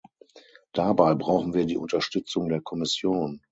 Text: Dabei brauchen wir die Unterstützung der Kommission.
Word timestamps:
Dabei 0.73 1.13
brauchen 1.13 1.53
wir 1.53 1.67
die 1.67 1.77
Unterstützung 1.77 2.49
der 2.49 2.59
Kommission. 2.61 3.39